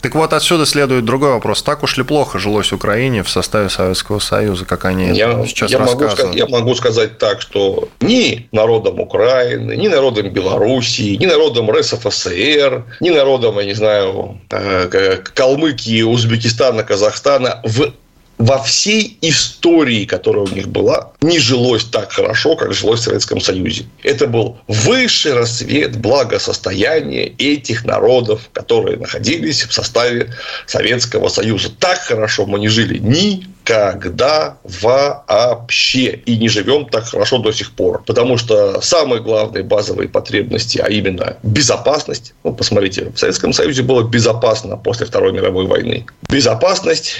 [0.00, 1.62] Так вот, отсюда следует другой вопрос.
[1.62, 5.78] Так уж ли плохо жилось Украине в составе Советского Союза, как они я, сейчас я
[5.78, 6.24] рассказывают?
[6.24, 12.84] Могу, я могу сказать так, что ни народом Украины, ни народом Белоруссии, ни народом РСФСР,
[13.00, 17.92] ни народом, я не знаю, э, Калмыкии, Узбекистана, Казахстана в
[18.40, 23.38] во всей истории, которая у них была, не жилось так хорошо, как жилось в Советском
[23.38, 23.84] Союзе.
[24.02, 30.32] Это был высший рассвет благосостояния этих народов, которые находились в составе
[30.66, 31.68] Советского Союза.
[31.78, 36.22] Так хорошо мы не жили никогда вообще.
[36.24, 38.02] И не живем так хорошо до сих пор.
[38.06, 42.32] Потому что самые главные базовые потребности, а именно безопасность.
[42.42, 46.06] Ну, посмотрите, в Советском Союзе было безопасно после Второй мировой войны.
[46.30, 47.16] Безопасность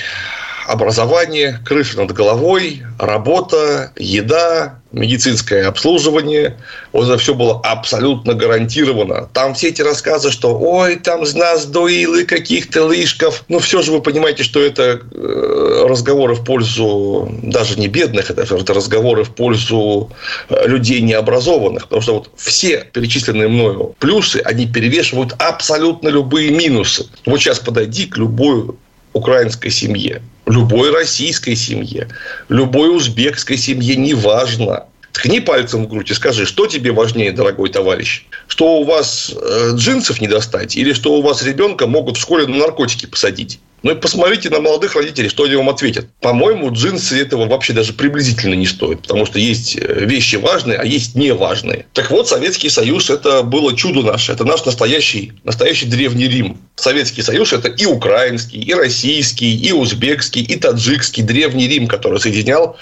[0.71, 6.57] образование, крыша над головой, работа, еда, медицинское обслуживание.
[6.93, 9.29] Вот это все было абсолютно гарантировано.
[9.33, 13.45] Там все эти рассказы, что ой, там с нас доилы каких-то лышков.
[13.49, 18.43] Ну, все же вы понимаете, что это э, разговоры в пользу даже не бедных, это,
[18.43, 20.11] это разговоры в пользу
[20.49, 21.85] э, людей необразованных.
[21.85, 27.07] Потому что вот все перечисленные мною плюсы, они перевешивают абсолютно любые минусы.
[27.27, 28.71] Вот сейчас подойди к любой
[29.13, 32.09] украинской семье любой российской семье,
[32.49, 34.85] любой узбекской семье, неважно.
[35.13, 38.27] Ткни пальцем в грудь и скажи, что тебе важнее, дорогой товарищ?
[38.47, 42.47] Что у вас э, джинсов не достать или что у вас ребенка могут в школе
[42.47, 43.59] на наркотики посадить?
[43.83, 46.07] Ну и посмотрите на молодых родителей, что они вам ответят.
[46.21, 50.85] По-моему, джинсы этого вообще даже приблизительно не стоят, потому что есть э, вещи важные, а
[50.85, 51.87] есть неважные.
[51.95, 56.59] Так вот, Советский Союз– это было чудо наше, это наш настоящий, настоящий древний Рим.
[56.77, 62.77] Советский Союз– это и украинский, и российский, и узбекский, и таджикский древний Рим, который соединял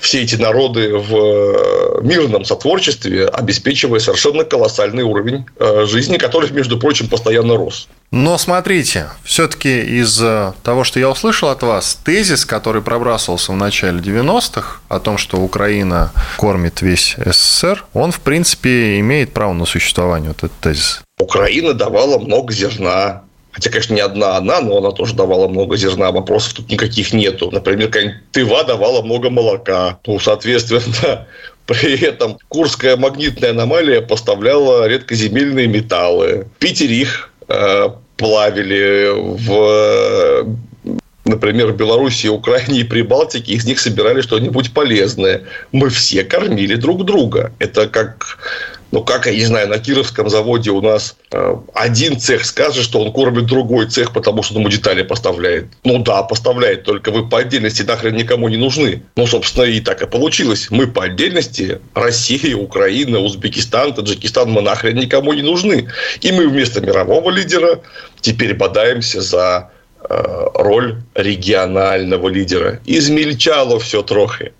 [0.00, 6.78] все эти народы в э, мирном сотворчестве, обеспечивая совершенно колоссальный уровень э, жизни, который, между
[6.78, 7.88] прочим, постоянно рос.
[8.10, 13.56] Но смотрите, все-таки из э, того, что я услышал от вас, тезис, который пробрасывался в
[13.56, 19.66] начале 90-х о том, что Украина кормит весь СССР, он, в принципе, имеет право на
[19.66, 21.02] существование, вот этот тезис.
[21.18, 26.10] Украина давала много зерна, Хотя, конечно, не одна она, но она тоже давала много зерна.
[26.10, 27.50] Вопросов тут никаких нету.
[27.50, 27.90] Например,
[28.32, 29.98] Тыва давала много молока.
[30.06, 31.26] Ну, соответственно,
[31.66, 36.48] при этом Курская магнитная аномалия поставляла редкоземельные металлы.
[36.58, 37.30] Питер их
[38.22, 40.46] плавили в
[41.24, 45.42] например, в Белоруссии, Украине и Прибалтике, из них собирали что-нибудь полезное.
[45.72, 47.52] Мы все кормили друг друга.
[47.58, 48.38] Это как
[48.92, 53.00] ну, как, я не знаю, на Кировском заводе у нас э, один цех скажет, что
[53.00, 55.68] он кормит другой цех, потому что ему детали поставляет.
[55.82, 59.02] Ну да, поставляет, только вы по отдельности нахрен никому не нужны.
[59.16, 60.66] Ну, собственно, и так и получилось.
[60.68, 65.88] Мы по отдельности, Россия, Украина, Узбекистан, Таджикистан, мы нахрен никому не нужны.
[66.20, 67.80] И мы вместо мирового лидера
[68.20, 69.70] теперь бодаемся за
[70.06, 72.78] э, роль регионального лидера.
[72.84, 74.52] Измельчало все трохи.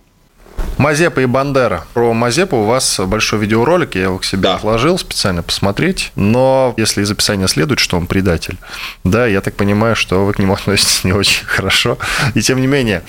[0.83, 1.85] Мазепа и Бандера.
[1.95, 4.57] Про Мазепу у вас большой видеоролик, я его к себе да.
[4.57, 6.11] отложил специально посмотреть.
[6.17, 8.59] Но если из описания следует, что он предатель,
[9.05, 11.99] да, я так понимаю, что вы к нему относитесь не очень хорошо.
[12.35, 13.05] И тем не менее,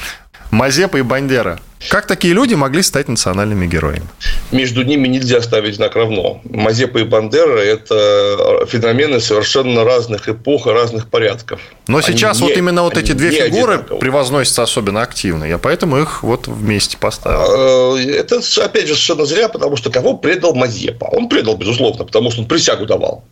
[0.53, 4.07] Мазепа и Бандера– как такие люди могли стать национальными героями?
[4.51, 6.41] Между ними нельзя ставить знак равно.
[6.45, 11.59] Мазепа и Бандера– это феномены совершенно разных эпох и разных порядков.
[11.87, 13.99] Но они сейчас не, вот именно вот эти две фигуры одинаковые.
[13.99, 15.43] превозносятся особенно активно.
[15.43, 17.95] Я поэтому их вот вместе поставил.
[17.95, 21.05] А, это, опять же, совершенно зря, потому что кого предал Мазепа?
[21.05, 23.23] Он предал, безусловно, потому что он присягу давал.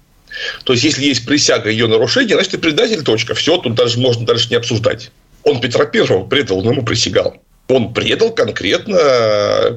[0.64, 3.34] То есть, если есть присяга ее нарушения, значит, ты предатель, точка.
[3.34, 5.12] Все, тут даже можно дальше не обсуждать.
[5.44, 7.38] Он Петра Первого предал, он ему присягал.
[7.68, 8.98] Он предал конкретно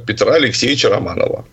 [0.06, 1.46] Петра Алексеевича Романова.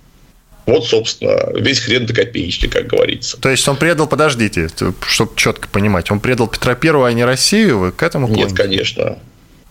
[0.65, 3.37] Вот, собственно, весь хрен до копеечки, как говорится.
[3.37, 4.69] То есть он предал, подождите,
[5.07, 7.79] чтобы четко понимать, он предал Петра Первого, а не Россию?
[7.79, 8.49] Вы к этому клоните?
[8.49, 9.19] Нет, конечно.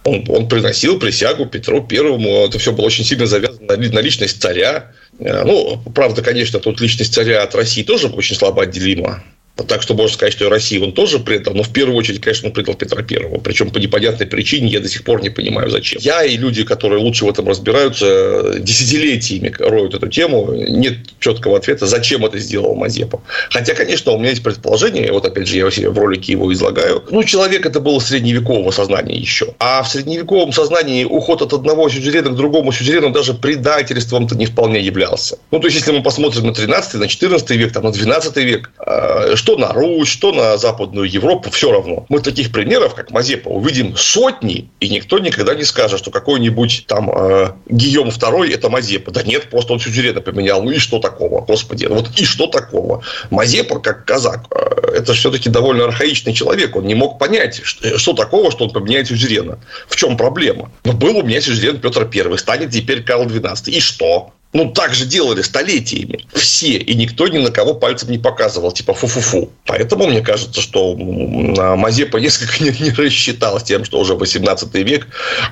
[0.05, 2.47] Он, он приносил присягу Петру Первому.
[2.47, 4.93] Это все было очень сильно завязано на, на личность царя.
[5.19, 9.23] Э, ну, правда, конечно, тут личность царя от России тоже очень слабо отделима.
[9.65, 12.49] Так что можно сказать, что и Россию он тоже предал, но в первую очередь, конечно,
[12.49, 13.39] он предал Петра Первого.
[13.39, 16.01] Причем по непонятной причине я до сих пор не понимаю, зачем.
[16.03, 20.53] Я и люди, которые лучше в этом разбираются, десятилетиями роют эту тему.
[20.53, 23.23] Нет четкого ответа, зачем это сделал Мазепа.
[23.51, 27.03] Хотя, конечно, у меня есть предположение, вот опять же, я в ролике его излагаю.
[27.11, 29.55] Ну, человек это было средневекового сознания еще.
[29.59, 34.81] А в средневековом сознании уход от одного сюзерена к другому сюзерену даже предательством-то не вполне
[34.81, 35.39] являлся.
[35.51, 38.71] Ну, то есть, если мы посмотрим на 13 на 14 век, там, на 12 век,
[38.79, 42.07] а, что на Русь, что на Западную Европу, все равно.
[42.09, 47.11] Мы таких примеров, как Мазепа, увидим сотни, и никто никогда не скажет, что какой-нибудь там
[47.11, 49.11] э, Гийом II это Мазепа.
[49.11, 50.63] Да нет, просто он сюзерена поменял.
[50.63, 51.41] Ну и что такого?
[51.41, 53.03] Господи, вот и что такого?
[53.31, 56.77] Мазепа, как казак, э, это все-таки довольно архаичный человек.
[56.77, 59.59] Он не мог понять, что, что такого, что он поменяет сюзерена.
[59.89, 60.71] В чем проблема?
[60.85, 63.71] Но был у меня сюзерен Петр I, станет теперь Карл XII.
[63.71, 64.33] И что?
[64.53, 66.27] Ну, так же делали столетиями.
[66.35, 66.77] Все.
[66.77, 68.73] И никто ни на кого пальцем не показывал.
[68.73, 69.51] Типа фу-фу-фу.
[69.67, 75.07] Поэтому мне кажется, что Мазепа несколько не, не рассчитал с тем, что уже 18 век,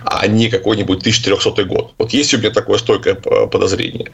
[0.04, 1.92] а не какой-нибудь 1300 год.
[1.98, 4.10] Вот есть у меня такое стойкое подозрение.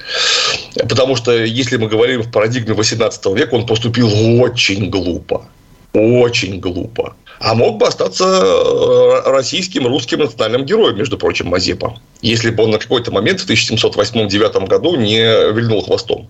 [0.74, 4.10] Потому что, если мы говорим в парадигме 18 века, он поступил
[4.42, 5.46] очень глупо.
[5.94, 7.14] Очень глупо.
[7.40, 11.98] А мог бы остаться э, российским, русским национальным героем, между прочим, Мазепа.
[12.22, 16.28] Если бы он на какой-то момент в 1708-1709 году не вильнул хвостом.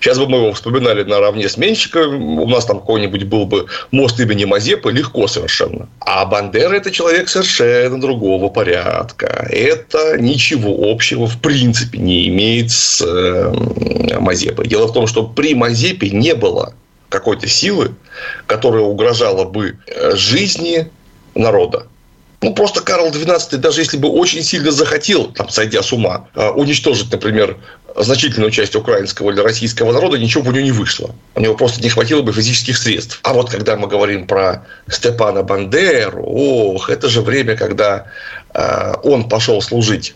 [0.00, 4.18] Сейчас бы мы его вспоминали наравне с Менщиком, у нас там какой-нибудь был бы мост
[4.18, 5.88] имени Мазепы, легко совершенно.
[6.00, 9.46] А Бандера– это человек совершенно другого порядка.
[9.48, 14.66] Это ничего общего в принципе не имеет с э, Мазепой.
[14.66, 16.74] Дело в том, что при Мазепе не было
[17.10, 17.94] какой-то силы,
[18.46, 20.90] которая угрожала бы э, жизни
[21.34, 21.86] народа.
[22.42, 26.48] Ну, просто Карл XII, даже если бы очень сильно захотел, там, сойдя с ума, э,
[26.48, 27.58] уничтожить, например,
[27.96, 31.14] значительную часть украинского или российского народа, ничего бы у него не вышло.
[31.34, 33.20] У него просто не хватило бы физических средств.
[33.24, 38.06] А вот когда мы говорим про Степана Бандеру, ох, это же время, когда
[38.54, 40.14] э, он пошел служить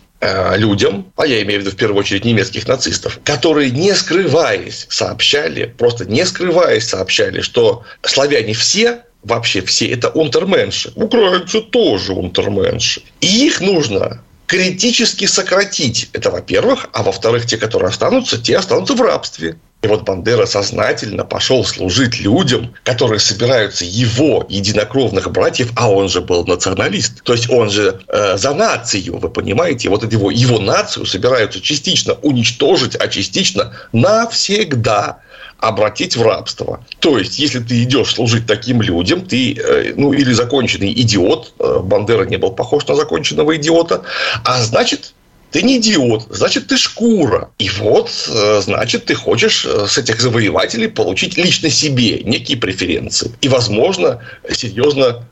[0.55, 5.73] людям, а я имею в виду в первую очередь немецких нацистов, которые не скрываясь сообщали,
[5.77, 10.91] просто не скрываясь сообщали, что славяне все вообще все это унтерменши.
[10.95, 13.01] Украинцы тоже унтерменши.
[13.21, 16.09] И их нужно критически сократить.
[16.13, 16.87] Это во-первых.
[16.93, 19.57] А во-вторых, те, которые останутся, те останутся в рабстве.
[19.81, 26.21] И вот Бандера сознательно пошел служить людям, которые собираются его единокровных братьев, а он же
[26.21, 27.21] был националист.
[27.23, 32.13] То есть он же э, за нацию, вы понимаете, вот его, его нацию собираются частично
[32.23, 35.19] уничтожить, а частично навсегда
[35.59, 36.83] обратить в рабство.
[36.99, 41.79] То есть, если ты идешь служить таким людям, ты, э, ну, или законченный идиот, э,
[41.83, 44.03] Бандера не был похож на законченного идиота,
[44.43, 45.14] а значит,
[45.55, 47.49] ты не идиот, значит, ты шкура.
[47.59, 53.31] И вот, э, значит, ты хочешь э, с этих завоевателей получить лично себе некие преференции.
[53.39, 55.25] И, возможно, серьезно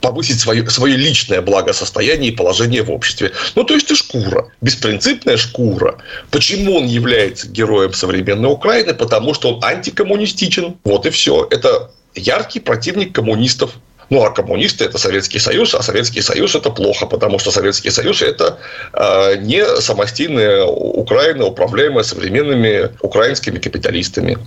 [0.00, 3.32] повысить свое, свое личное благосостояние и положение в обществе.
[3.54, 5.98] Ну, то есть, ты шкура, беспринципная шкура.
[6.30, 8.94] Почему он является героем современной Украины?
[8.94, 10.78] Потому что он антикоммунистичен.
[10.84, 11.46] Вот и все.
[11.50, 13.72] Это яркий противник коммунистов.
[14.10, 18.22] Ну, а коммунисты– это Советский Союз, а Советский Союз– это плохо, потому что Советский Союз–
[18.22, 18.58] это
[18.92, 24.38] э, не самостийная Украина, управляемая современными украинскими капиталистами.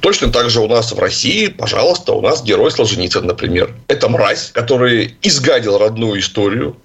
[0.00, 3.74] Точно так же у нас в России, пожалуйста, у нас герой Солженицын, например.
[3.88, 6.76] Это мразь, который изгадил родную историю,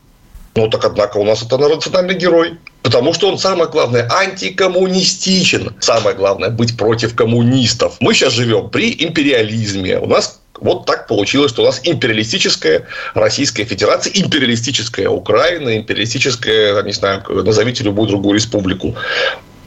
[0.55, 2.57] ну, так, однако, у нас это национальный герой.
[2.83, 5.75] Потому что он, самое главное, антикоммунистичен.
[5.79, 7.95] Самое главное, быть против коммунистов.
[8.01, 9.99] Мы сейчас живем при империализме.
[9.99, 16.93] У нас вот так получилось, что у нас империалистическая Российская Федерация, империалистическая Украина, империалистическая, не
[16.93, 18.95] знаю, назовите любую другую республику.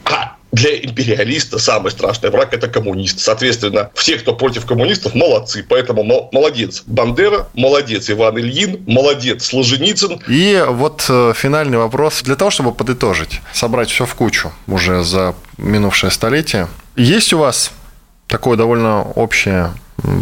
[0.05, 3.19] А для империалиста самый страшный враг– это коммунист.
[3.19, 5.65] Соответственно, все, кто против коммунистов, молодцы.
[5.67, 10.21] Поэтому молодец Бандера, молодец Иван Ильин, молодец Солженицын.
[10.29, 12.21] И вот э, финальный вопрос.
[12.21, 16.69] Для того, чтобы подытожить, собрать все в кучу уже за минувшее столетие.
[16.95, 17.71] Есть у вас
[18.27, 19.73] такое довольно общее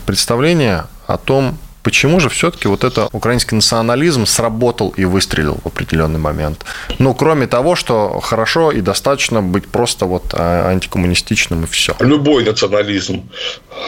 [0.05, 6.17] представление о том, Почему же все-таки вот это украинский национализм сработал и выстрелил в определенный
[6.17, 6.63] момент?
[6.97, 11.93] Ну, кроме того, что хорошо и достаточно быть просто вот а, антикоммунистичным и все.
[11.99, 13.29] Любой национализм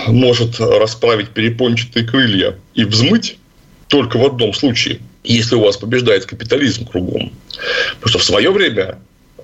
[0.08, 3.38] может расправить перепончатые крылья и взмыть
[3.88, 5.00] только в одном случае.
[5.24, 7.32] если у вас побеждает капитализм кругом.
[7.96, 8.98] Потому что в свое время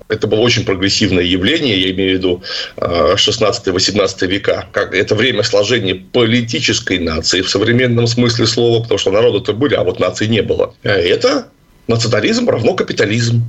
[0.08, 2.42] это было очень прогрессивное явление, я имею в виду
[2.76, 4.66] 16-18 э, века.
[4.72, 9.82] Как, это время сложения политической нации в современном смысле слова, потому что народы-то были, а
[9.82, 10.74] вот нации не было.
[10.82, 11.48] Э, это
[11.88, 13.42] национализм равно капитализм.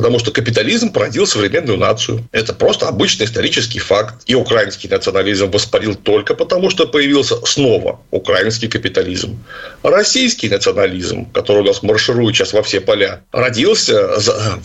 [0.00, 2.26] Потому что капитализм породил современную нацию.
[2.32, 4.14] Это просто обычный исторический факт.
[4.24, 9.38] И украинский национализм воспарил только потому, что появился снова украинский капитализм.
[9.82, 14.08] Российский национализм, который у нас марширует сейчас во все поля, родился,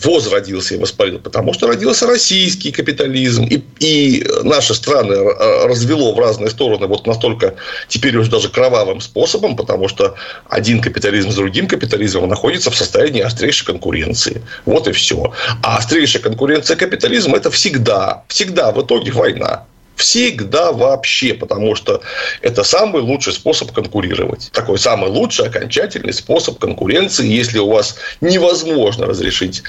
[0.02, 3.44] возродился и воспарил, потому что родился российский капитализм.
[3.44, 5.16] И, и наши страны
[5.66, 7.56] развело в разные стороны вот настолько
[7.88, 10.14] теперь уже даже кровавым способом, потому что
[10.48, 14.40] один капитализм с другим капитализмом находится в состоянии острейшей конкуренции.
[14.64, 15.25] Вот и все.
[15.62, 19.64] А острейшая конкуренция капитализм это всегда, всегда в итоге война.
[19.96, 22.02] Всегда вообще, потому что
[22.42, 24.50] это самый лучший способ конкурировать.
[24.52, 29.62] Такой самый лучший окончательный способ конкуренции, если у вас невозможно разрешить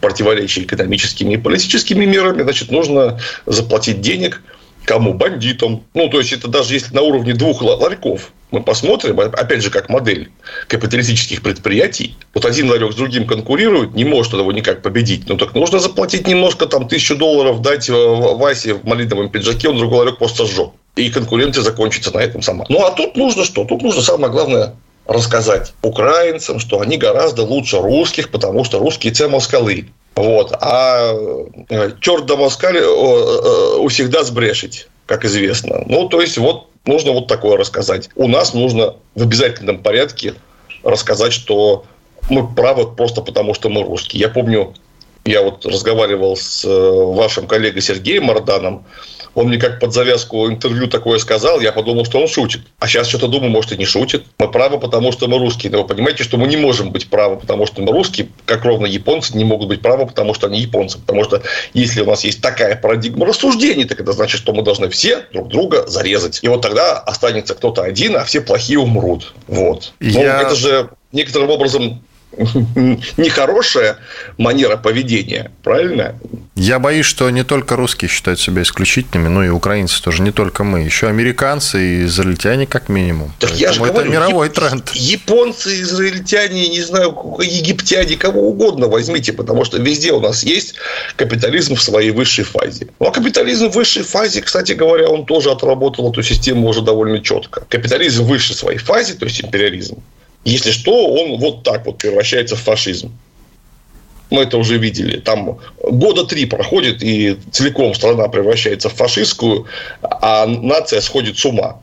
[0.00, 4.42] противоречия экономическими и политическими мерами, значит, нужно заплатить денег
[4.88, 5.12] кому?
[5.12, 5.84] Бандитам.
[5.94, 9.90] Ну, то есть, это даже если на уровне двух ларьков мы посмотрим, опять же, как
[9.90, 10.30] модель
[10.68, 12.16] капиталистических предприятий.
[12.32, 15.28] Вот один ларек с другим конкурирует, не может его никак победить.
[15.28, 19.76] Ну, так нужно заплатить немножко, там, тысячу долларов дать э, Васе в малиновом пиджаке, он
[19.76, 20.70] другой ларек просто сжег.
[20.96, 22.64] И конкуренция закончится на этом сама.
[22.70, 23.66] Ну, а тут нужно что?
[23.66, 24.74] Тут нужно самое главное
[25.06, 29.84] рассказать украинцам, что они гораздо лучше русских, потому что русские це москалы.
[30.18, 30.52] Вот.
[30.60, 31.14] А
[31.68, 35.84] э, черт до москали э, всегда сбрешить, как известно.
[35.86, 38.10] Ну, то есть, вот нужно вот такое рассказать.
[38.16, 40.34] У нас нужно в обязательном порядке
[40.82, 41.84] рассказать, что
[42.30, 44.20] мы правы просто потому, что мы русские.
[44.20, 44.74] Я помню,
[45.24, 48.86] я вот разговаривал с э, вашим коллегой Сергеем Марданом,
[49.34, 52.62] он мне как под завязку интервью такое сказал, я подумал, что он шутит.
[52.78, 54.24] А сейчас что-то думаю, может, и не шутит.
[54.38, 55.72] Мы правы, потому что мы русские.
[55.72, 58.86] Но вы понимаете, что мы не можем быть правы, потому что мы русские, как ровно
[58.86, 60.98] японцы не могут быть правы, потому что они японцы.
[60.98, 61.42] Потому что
[61.74, 65.48] если у нас есть такая парадигма рассуждений, так это значит, что мы должны все друг
[65.48, 66.40] друга зарезать.
[66.42, 69.34] И вот тогда останется кто-то один, а все плохие умрут.
[69.46, 69.92] Вот.
[70.00, 70.42] Но я...
[70.42, 72.02] это же некоторым образом
[73.16, 73.98] нехорошая
[74.36, 76.14] манера поведения, правильно?
[76.54, 80.64] Я боюсь, что не только русские считают себя исключительными, но и украинцы тоже, не только
[80.64, 80.80] мы.
[80.80, 83.32] Еще американцы и израильтяне как минимум.
[83.38, 84.90] Так Поэтому я же это говорю, мировой тренд.
[84.90, 90.74] Японцы, израильтяне, не знаю, египтяне, кого угодно возьмите, потому что везде у нас есть
[91.16, 92.88] капитализм в своей высшей фазе.
[92.98, 97.20] Ну, а капитализм в высшей фазе, кстати говоря, он тоже отработал эту систему уже довольно
[97.20, 97.64] четко.
[97.68, 100.02] Капитализм в высшей своей фазе, то есть империализм,
[100.44, 103.12] если что, он вот так вот превращается в фашизм.
[104.30, 105.18] Мы это уже видели.
[105.18, 109.66] Там года три проходит, и целиком страна превращается в фашистскую,
[110.02, 111.80] а нация сходит с ума.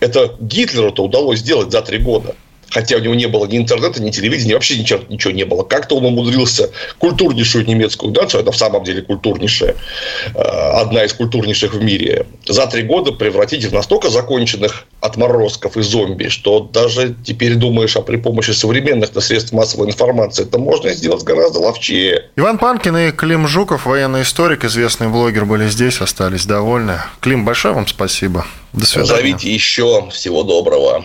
[0.00, 2.34] Это Гитлеру-то удалось сделать за три года
[2.70, 5.62] хотя у него не было ни интернета, ни телевидения, вообще ничего, ничего не было.
[5.62, 9.76] Как-то он умудрился культурнейшую немецкую нацию, это в самом деле культурнейшая,
[10.34, 15.82] э, одна из культурнейших в мире, за три года превратить в настолько законченных отморозков и
[15.82, 21.22] зомби, что даже теперь думаешь, а при помощи современных средств массовой информации это можно сделать
[21.24, 22.30] гораздо ловчее.
[22.36, 27.00] Иван Панкин и Клим Жуков, военный историк, известный блогер, были здесь, остались довольны.
[27.20, 28.46] Клим, большое вам спасибо.
[28.72, 29.08] До свидания.
[29.08, 30.08] Зовите еще.
[30.10, 31.04] Всего доброго.